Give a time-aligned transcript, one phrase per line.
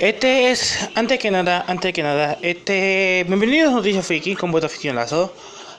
[0.00, 4.66] Este es, antes que nada, antes que nada, este, bienvenidos a Noticias Friki con vuestro
[4.66, 5.32] aficionado.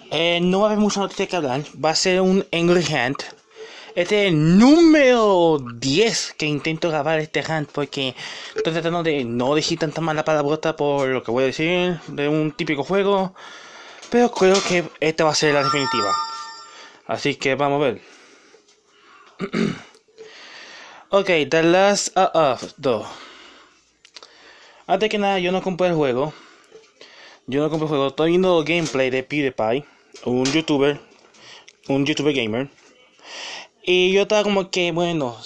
[0.09, 3.17] Eh, no va a haber mucha noticia que hablar, va a ser un English Hand.
[3.93, 8.15] Este es el número 10 que intento grabar este hand porque
[8.55, 12.29] estoy tratando de no decir tanta mala palabrota por lo que voy a decir de
[12.29, 13.35] un típico juego.
[14.09, 16.13] Pero creo que esta va a ser la definitiva.
[17.05, 18.01] Así que vamos a ver.
[21.09, 22.75] ok, The Last of Us
[24.87, 26.31] Antes que nada, yo no compré el juego.
[27.47, 28.07] Yo no compré el juego.
[28.07, 29.83] Estoy viendo gameplay de PewDiePie,
[30.25, 31.01] un youtuber,
[31.87, 32.69] un youtuber gamer.
[33.81, 35.37] Y yo estaba como que, bueno,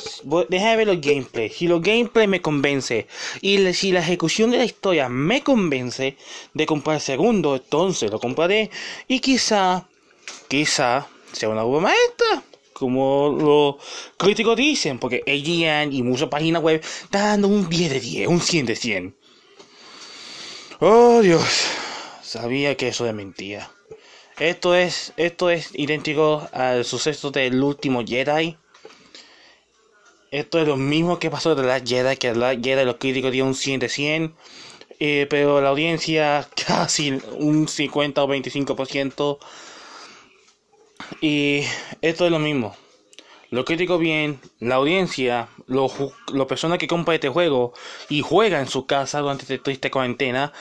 [0.49, 1.55] déjame ver los gameplays.
[1.55, 3.07] Si los gameplays me convence
[3.39, 6.17] y si la ejecución de la historia me convence
[6.53, 8.69] de comprar el segundo, entonces lo compraré.
[9.07, 9.87] Y quizá,
[10.49, 12.43] quizá sea una obra maestra.
[12.73, 13.75] Como los
[14.17, 18.41] críticos dicen, porque AGN y muchas páginas web están dando un 10 de 10, un
[18.41, 19.18] 100 de 100.
[20.81, 21.43] Oh Dios,
[22.21, 23.69] sabía que eso de mentira.
[24.39, 28.55] Esto es, esto es idéntico al suceso del último Jedi.
[30.31, 33.43] Esto es lo mismo que pasó de la Jedi, que la Jedi los críticos dio
[33.43, 34.35] un 100 de 100.
[35.01, 39.37] Eh, pero la audiencia casi un 50 o 25%.
[41.19, 41.63] Y
[42.01, 42.73] esto es lo mismo.
[43.51, 45.91] Lo crítico bien, la audiencia, los
[46.47, 47.73] personas que compran este juego
[48.07, 50.53] y juegan en su casa durante esta triste cuarentena,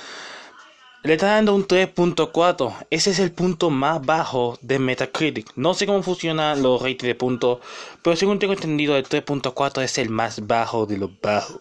[1.03, 2.87] le está dando un 3.4.
[2.89, 5.53] Ese es el punto más bajo de Metacritic.
[5.55, 7.59] No sé cómo funcionan los ratings de puntos,
[8.03, 11.61] pero según tengo entendido, el 3.4 es el más bajo de los bajos.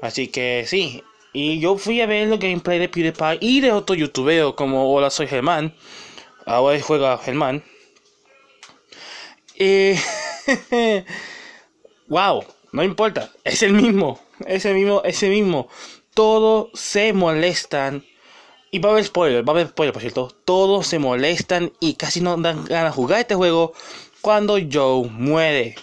[0.00, 1.02] Así que sí.
[1.34, 5.10] Y yo fui a ver los gameplay de PewDiePie y de otro youtuber como Hola
[5.10, 5.74] soy Germán.
[6.44, 7.62] Ahora juega Germán.
[9.64, 9.96] Eh,
[12.08, 15.68] wow, no importa, es el mismo, ese mismo, ese mismo
[16.14, 18.04] todos se molestan.
[18.72, 20.34] Y va a haber spoiler, va a haber spoiler, por cierto.
[20.44, 23.72] Todos se molestan y casi no dan ganas de jugar este juego
[24.20, 25.76] cuando Joe muere.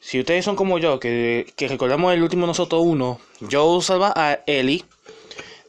[0.00, 4.84] Si ustedes son como yo, que, recordamos el último nosotros uno, Joe salva a Ellie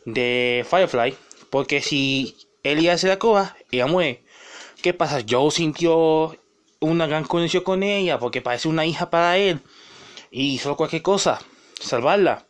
[0.05, 1.15] de Firefly.
[1.49, 4.23] Porque si Ellie hace la coba, ella muere.
[4.81, 5.23] ¿Qué pasa?
[5.27, 6.35] Joe sintió
[6.79, 9.61] una gran conexión con ella porque parece una hija para él.
[10.31, 11.39] Y hizo cualquier cosa,
[11.79, 12.47] salvarla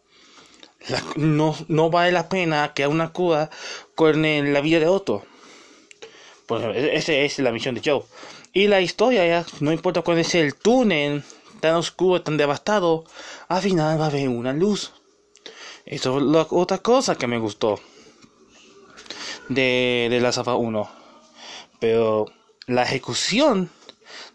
[1.15, 3.49] no, no vale la pena que una cura
[3.95, 5.25] con la vida de otro.
[6.45, 8.03] Pues esa es la misión de Joe.
[8.53, 11.23] Y la historia ya, no importa cuál es el túnel
[11.59, 13.03] tan oscuro, tan devastado,
[13.47, 14.93] al final va a haber una luz.
[15.85, 17.79] Eso es la otra cosa que me gustó
[19.49, 20.89] de, de la Zafa 1.
[21.79, 22.25] Pero
[22.65, 23.69] la ejecución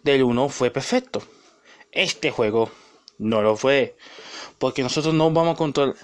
[0.03, 1.23] del 1 fue perfecto.
[1.91, 2.71] Este juego
[3.19, 3.97] no lo fue.
[4.59, 5.97] Porque nosotros no vamos a controlar.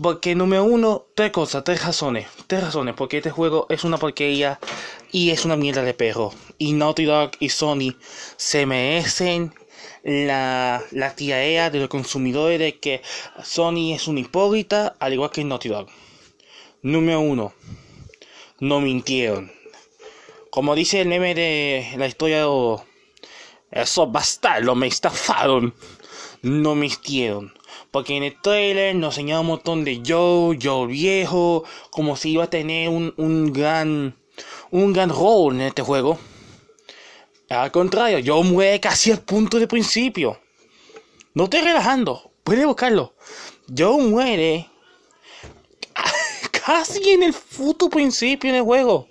[0.00, 2.26] Porque número uno, tres cosas, tres razones.
[2.46, 2.94] Tres razones.
[2.96, 4.58] Porque este juego es una porquería
[5.10, 6.32] y es una mierda de perro.
[6.58, 7.96] Y Naughty Dog y Sony
[8.36, 9.54] se merecen
[10.02, 13.02] la, la de los consumidores de que
[13.42, 15.88] Sony es una hipócrita, al igual que Naughty Dog.
[16.82, 17.52] Número uno,
[18.60, 19.50] no mintieron.
[20.50, 22.76] Como dice el meme de la historia de...
[23.70, 25.74] Esos bastardos me estafaron.
[26.42, 27.52] No mintieron.
[27.90, 32.44] Porque en el trailer nos enseñaba un montón de Joe, Joe viejo, como si iba
[32.44, 34.14] a tener un, un gran
[34.70, 36.18] un gran rol en este juego.
[37.48, 40.40] Al contrario, Joe muere casi al punto de principio.
[41.34, 43.14] No estoy relajando, puede buscarlo.
[43.76, 44.68] Joe muere
[46.66, 49.08] casi en el puto principio en el juego.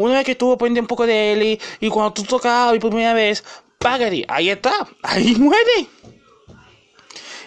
[0.00, 3.12] Una vez que estuvo pendiente un poco de él y, cuando tú tocabas por primera
[3.12, 3.44] vez,
[3.78, 5.88] págate, ahí está, ahí muere.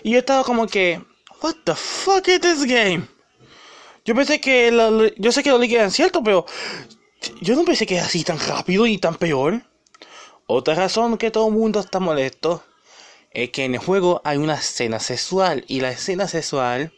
[0.03, 1.02] Y yo estaba como que,
[1.42, 3.08] what the fuck is this game?
[4.06, 4.69] Yo pensé que,
[5.18, 6.46] yo sé que los líquidos eran ciertos, pero
[7.42, 9.63] yo no pensé que era así tan rápido y tan peor.
[10.46, 12.63] Otra razón que todo el mundo está molesto
[13.31, 16.94] es que en el juego hay una escena sexual y la escena sexual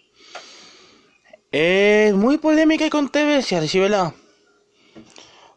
[1.53, 4.13] es muy polémica y controversial, ¿sí verdad?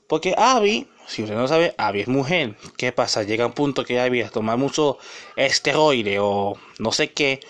[0.08, 2.55] Porque Abby si usted no sabe, Abby es mujer.
[2.76, 3.22] ¿Qué pasa?
[3.22, 4.99] Llega un punto que Abby a tomar mucho
[5.37, 7.40] esteroide o no sé qué.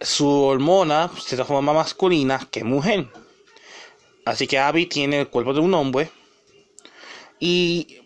[0.00, 3.08] Su hormona se transforma masculina que mujer.
[4.24, 6.08] Así que Abby tiene el cuerpo de un hombre.
[7.40, 7.98] Y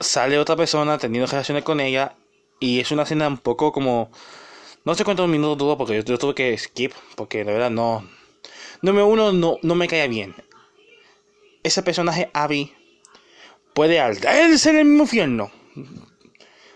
[0.00, 2.16] sale otra persona teniendo relaciones con ella.
[2.58, 4.10] Y es una escena un poco como.
[4.84, 6.92] No sé cuántos minutos duró porque yo, tuve que skip.
[7.14, 8.04] Porque la verdad no.
[8.82, 10.34] Número uno, no, no me cae bien.
[11.62, 12.72] Ese personaje, Abby,
[13.78, 15.52] puede arderse en el mismo infierno.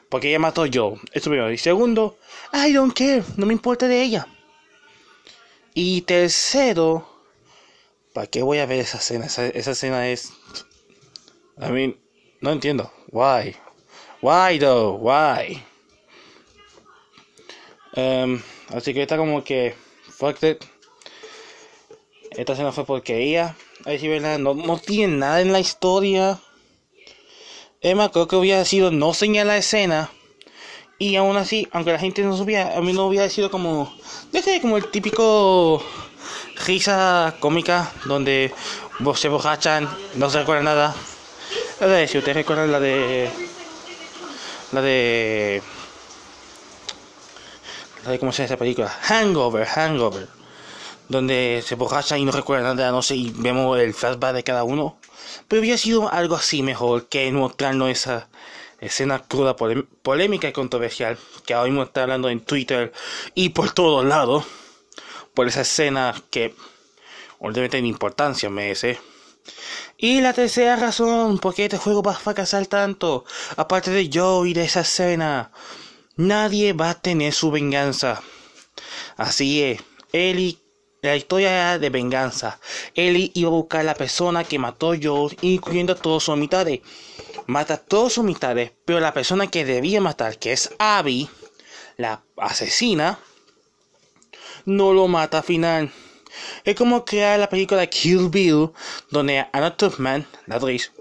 [0.08, 0.94] Porque ella mató yo.
[1.12, 1.50] Eso primero.
[1.50, 2.16] Y segundo,
[2.52, 3.24] I don't care.
[3.36, 4.28] No me importa de ella.
[5.74, 7.04] Y tercero,
[8.12, 9.26] ¿para qué voy a ver esa escena?
[9.26, 10.32] Esa, escena es...
[11.60, 11.98] I mean,
[12.40, 12.92] no entiendo.
[13.10, 13.56] Why?
[14.20, 14.94] Why though?
[15.00, 15.60] Why?
[17.96, 19.74] Um, así que está como que...
[20.18, 20.64] Fuck it.
[22.30, 23.56] Esta escena fue porquería.
[23.86, 24.38] Ahí sí, ¿verdad?
[24.38, 26.40] No, no tiene nada en la historia.
[27.82, 30.10] Emma creo que hubiera sido no señalar la escena.
[30.98, 33.92] Y aún así, aunque la gente no supiera, a mí no hubiera sido como.
[34.30, 35.82] Desde como el típico
[36.64, 38.54] risa cómica donde
[39.16, 40.94] se borrachan, no se recuerda nada.
[41.80, 43.28] La si ustedes recuerdan la de.
[44.70, 45.62] La de.
[48.04, 48.88] La de cómo se llama esa película.
[48.88, 50.28] Hangover, Hangover
[51.08, 54.64] donde se borracha y no recuerda nada, no sé, y vemos el flashback de cada
[54.64, 54.96] uno.
[55.48, 58.28] Pero hubiera sido algo así mejor que mostrarnos esa
[58.80, 59.56] escena cruda,
[60.02, 62.92] polémica y controversial que ahora mismo está hablando en Twitter
[63.34, 64.44] y por todos lados.
[65.34, 66.54] Por esa escena que
[67.38, 69.00] obviamente tiene importancia merece.
[69.96, 73.24] Y la tercera razón por qué este juego va a fracasar tanto,
[73.56, 75.52] aparte de Joe y de esa escena,
[76.16, 78.20] nadie va a tener su venganza.
[79.16, 79.80] Así es,
[80.12, 80.61] Ellie
[81.02, 82.60] la historia era de venganza.
[82.94, 86.36] Ellie iba a buscar a la persona que mató a Joel, incluyendo a todos sus
[86.36, 86.80] mitades.
[87.46, 91.28] Mata a todos sus mitades, pero la persona que debía matar, que es Abby,
[91.96, 93.18] la asesina,
[94.64, 95.92] no lo mata al final.
[96.62, 98.70] Es como crear la película Kill Bill,
[99.10, 100.92] donde Anna Tuffman, la actriz,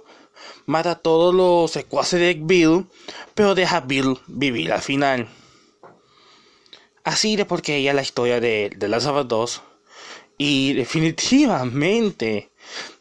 [0.65, 2.88] mata a todos los secuaces de Bill,
[3.36, 5.30] pero deja a Bill vivir al final.
[7.04, 9.70] Así de porque ella la historia de The Last of Us 2
[10.43, 12.49] y definitivamente,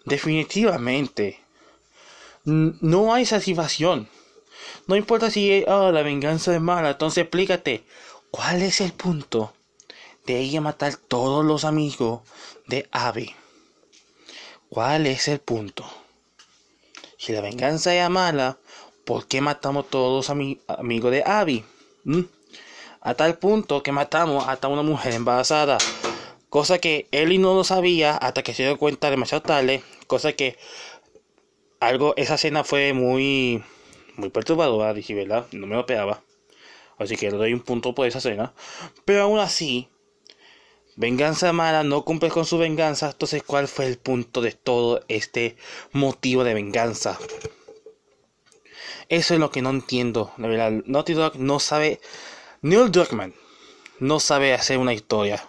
[0.04, 1.40] definitivamente,
[2.44, 4.10] no hay satisfacción.
[4.86, 7.82] No importa si oh, la venganza es mala, entonces explícate,
[8.30, 9.54] ¿cuál es el punto
[10.26, 12.20] de ella matar todos los amigos
[12.66, 13.34] de Abby?
[14.68, 15.90] ¿Cuál es el punto?
[17.16, 18.58] Si la venganza es mala,
[19.06, 20.28] ¿por qué matamos todos los
[20.68, 21.64] amigos de Abby?
[22.04, 22.20] ¿Mm?
[23.00, 25.78] A tal punto que matamos hasta una mujer embarazada.
[26.50, 29.84] Cosa que Ellie no lo sabía hasta que se dio cuenta demasiado tarde.
[30.08, 30.58] Cosa que
[31.78, 33.62] algo, esa escena fue muy,
[34.16, 35.46] muy perturbadora, dije, ¿verdad?
[35.52, 36.24] No me lo esperaba.
[36.98, 38.52] Así que le doy un punto por esa escena.
[39.04, 39.88] Pero aún así,
[40.96, 43.10] venganza mala, no cumple con su venganza.
[43.10, 45.56] Entonces, ¿cuál fue el punto de todo este
[45.92, 47.16] motivo de venganza?
[49.08, 50.32] Eso es lo que no entiendo.
[50.36, 52.00] La verdad, Naughty Dog no sabe.
[52.62, 53.34] Neil Druckmann
[54.00, 55.48] no sabe hacer una historia.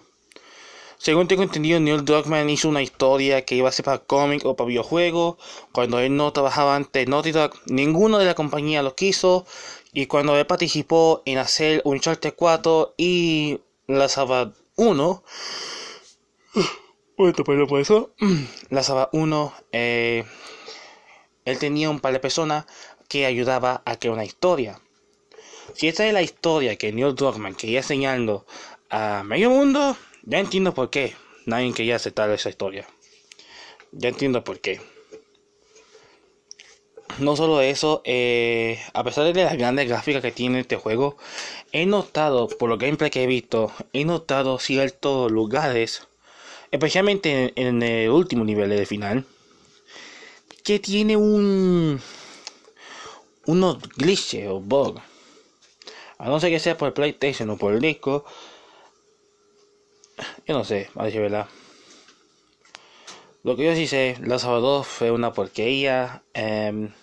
[1.01, 4.55] Según tengo entendido, Neil Druckmann hizo una historia que iba a ser para cómic o
[4.55, 5.39] para videojuego.
[5.71, 9.47] Cuando él no trabajaba antes Naughty Dog, ninguno de la compañía lo quiso.
[9.93, 15.23] Y cuando él participó en hacer Uncharted 4 y La Saga 1,
[17.17, 18.11] bueno, por eso,
[18.69, 20.23] La 1, eh,
[21.45, 22.67] él tenía un par de personas
[23.09, 24.79] que ayudaba a crear una historia.
[25.73, 28.45] Si esta es la historia que Neil Druckmann quería enseñando
[28.91, 31.15] a medio mundo, ya entiendo por qué
[31.45, 32.87] nadie quería aceptar esa historia.
[33.91, 34.79] Ya entiendo por qué.
[37.19, 41.17] No solo eso, eh, a pesar de las grandes gráficas que tiene este juego,
[41.71, 46.07] he notado, por lo gameplay que he visto, he notado ciertos lugares,
[46.71, 49.25] especialmente en, el último nivel de final,
[50.63, 51.99] que tiene un
[53.45, 55.01] unos glitches o bugs.
[56.17, 58.23] A no ser que sea por PlayStation o por el disco,
[60.47, 61.47] yo no sé, a decir verdad.
[63.43, 66.23] Lo que yo sí sé, Los Sábados fue una porquería.
[66.33, 66.93] Em,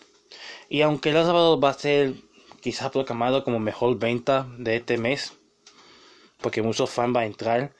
[0.69, 2.15] y aunque Los Sábados va a ser
[2.61, 5.33] quizás proclamado como mejor venta de este mes,
[6.41, 7.73] porque muchos fans van a entrar,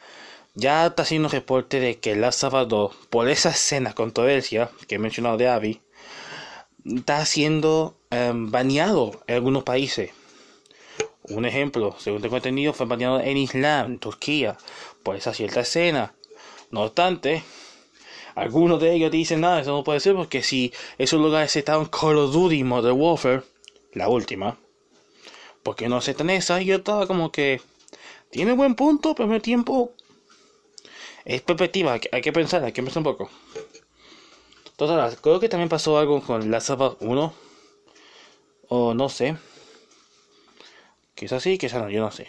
[0.55, 5.37] ya está haciendo reporte de que Los Sábados, por esa escena controversia que he mencionado
[5.37, 5.81] de Abby,
[6.85, 10.11] está siendo em, baneado en algunos países.
[11.31, 14.57] Un ejemplo, según tengo entendido, fue baneado en Islam, Turquía,
[15.03, 16.15] por esa cierta escena.
[16.71, 17.43] No obstante,
[18.35, 22.19] algunos de ellos dicen, nada, eso no puede ser porque si esos lugares estaban Call
[22.19, 23.43] of Duty Modern Warfare,
[23.93, 24.57] la última,
[25.63, 26.63] porque no aceptan esa?
[26.63, 27.61] Y yo estaba como que,
[28.31, 29.93] tiene buen punto, pero el tiempo
[31.25, 33.31] es perspectiva, hay que pensar, hay que pensar un poco.
[34.71, 36.71] Entonces, creo que también pasó algo con la Us
[37.01, 37.35] 1,
[38.69, 39.37] o no sé.
[41.19, 42.29] Quizás sí, quizás no, yo no sé.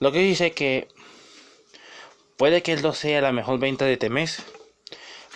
[0.00, 0.88] Lo que dice que
[2.38, 4.42] puede que no sea la mejor venta de este mes,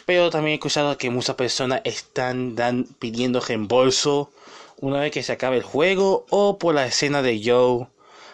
[0.06, 2.56] pero también he escuchado que muchas personas están
[2.98, 4.32] pidiendo reembolso
[4.78, 7.86] una vez que se acabe el juego o por la escena de Joe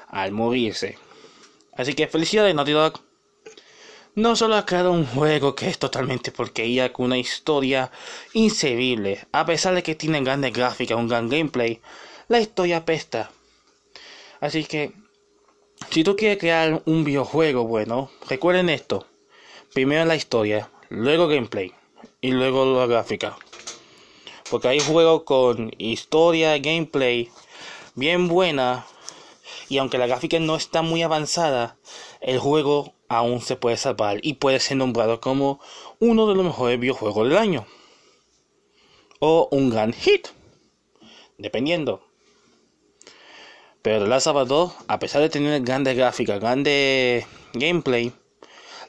[0.06, 0.96] al morirse.
[1.72, 3.00] Así que felicidades Naughty Dog.
[4.14, 7.90] no solo ha creado un juego que es totalmente porquería con una historia
[8.32, 11.80] inservible, a pesar de que tiene grandes gráficas, un gran gameplay,
[12.28, 13.32] la historia pesta.
[14.46, 14.92] Así que,
[15.90, 19.04] si tú quieres crear un videojuego bueno, recuerden esto.
[19.74, 21.72] Primero la historia, luego gameplay
[22.20, 23.36] y luego la gráfica.
[24.48, 27.28] Porque hay juegos con historia, gameplay
[27.96, 28.86] bien buena
[29.68, 31.76] y aunque la gráfica no está muy avanzada,
[32.20, 35.58] el juego aún se puede salvar y puede ser nombrado como
[35.98, 37.66] uno de los mejores videojuegos del año.
[39.18, 40.28] O un gran hit,
[41.36, 42.05] dependiendo.
[43.86, 48.12] Pero The Last of Us 2, a pesar de tener grandes gráficas, grande gameplay,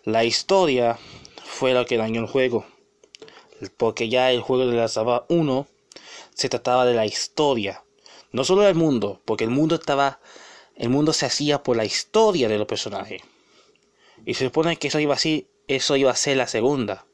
[0.06, 0.98] la historia
[1.46, 2.66] fue lo que dañó el juego.
[3.77, 5.68] Porque ya el juego de The Last of Us 1
[6.34, 7.84] se trataba de la historia.
[8.32, 10.20] No solo del mundo, porque el mundo estaba
[10.75, 13.22] el mundo se hacía por la historia de los personajes.
[14.25, 17.06] Y se supone que eso iba a ser, eso iba a ser la segunda.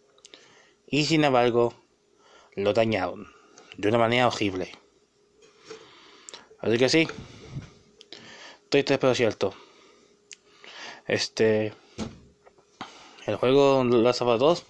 [0.88, 1.74] Y sin embargo,
[2.56, 3.28] lo dañaron
[3.76, 4.72] de una manera horrible.
[6.62, 7.10] Así que sí,
[8.80, 9.54] estoy pero cierto.
[11.08, 11.74] Este,
[13.26, 14.66] el juego Last of Us 2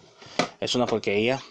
[0.60, 1.42] es una porquería.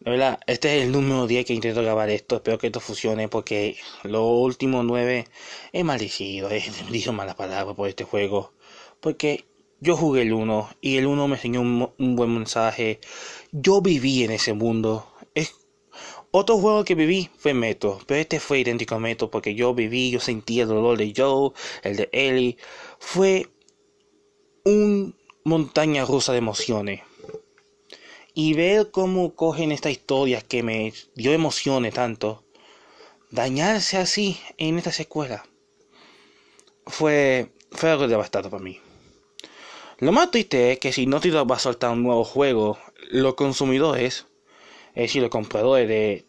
[0.00, 2.36] De verdad, este es el número 10 que intento grabar esto.
[2.36, 5.26] Espero que esto funcione porque los últimos 9
[5.72, 8.52] he maldecido, he dicho malas palabras por este juego.
[9.00, 9.46] Porque
[9.80, 13.00] yo jugué el 1 y el 1 me enseñó un, buen mensaje.
[13.52, 15.06] Yo viví en ese mundo.
[16.36, 20.10] Otro juego que viví fue Metro, pero este fue idéntico a Metro porque yo viví,
[20.10, 21.52] yo sentí el dolor de Joe,
[21.84, 22.56] el de Ellie.
[22.98, 23.46] Fue
[24.64, 25.14] un
[25.44, 27.02] montaña rusa de emociones
[28.34, 32.42] y ver cómo cogen esta historia que me dio emociones tanto,
[33.30, 35.46] dañarse así en esta secuela,
[36.84, 38.80] fue, fue algo devastador para mí.
[40.00, 42.76] Lo más triste es que si Naughty Dog va a soltar un nuevo juego,
[43.12, 44.26] los consumidores,
[44.94, 46.24] es decir, los compradores de,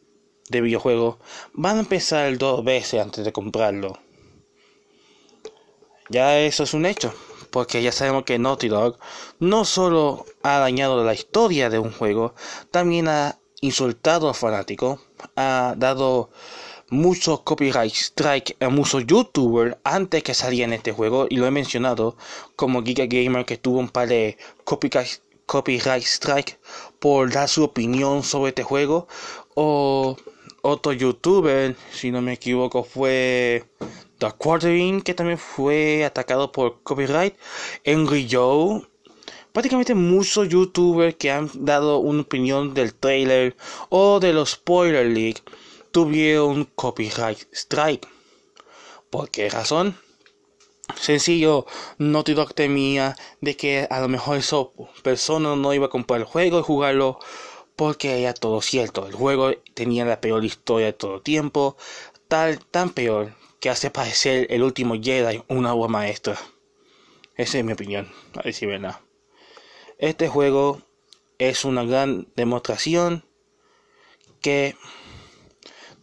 [0.49, 1.17] de videojuegos,
[1.53, 3.99] van a empezar dos veces antes de comprarlo.
[6.09, 7.13] Ya eso es un hecho
[7.55, 8.99] porque ya sabemos que Naughty Dog
[9.39, 12.35] no solo ha dañado la historia de un juego,
[12.69, 14.99] también ha insultado a fanáticos,
[15.37, 16.31] ha dado
[16.89, 22.17] muchos copyright strike a muchos youtubers antes que salían este juego y lo he mencionado
[22.57, 26.59] como Giga Gamer que tuvo un par de copyright, copyright strike
[26.99, 29.07] por dar su opinión sobre este juego
[29.53, 30.17] o
[30.61, 33.65] otro youtuber si no me equivoco fue
[34.17, 37.35] The Quartering, que también fue atacado por copyright.
[37.85, 38.87] Angry Joe.
[39.51, 43.55] Prácticamente muchos youtubers que han dado una opinión del trailer
[43.89, 45.43] o de los spoiler leak
[45.91, 48.07] tuvieron copyright strike.
[49.09, 49.97] ¿Por qué razón?
[50.93, 51.65] Sencillo,
[51.97, 54.57] Naughty Dog temía de que a lo mejor esa
[55.01, 57.19] persona no iba a comprar el juego y jugarlo
[57.75, 59.07] porque era todo cierto.
[59.07, 61.75] El juego tenía la peor historia de todo tiempo,
[62.27, 66.37] tal, tan peor que hace parecer el último Jedi una obra maestra.
[67.35, 68.99] Esa es mi opinión, a decir verdad.
[69.97, 70.81] Este juego
[71.37, 73.25] es una gran demostración
[74.39, 74.75] que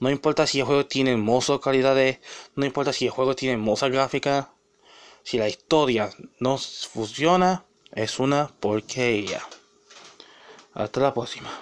[0.01, 2.19] no importa si el juego tiene hermosas calidades,
[2.57, 4.55] no importa si el juego tiene hermosa gráfica,
[5.23, 6.11] si la historia
[6.41, 9.43] no funciona, es una porquería.
[10.75, 11.53] Hasta la próxima.